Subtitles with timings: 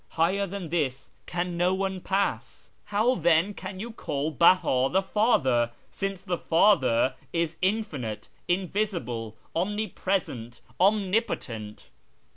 [0.09, 4.91] Higher than this can no one pass; I how then can you call Beha *
[4.91, 11.89] the Father,' since' the Father' is Infinite, Invisible, Omnipresent, Omnipotent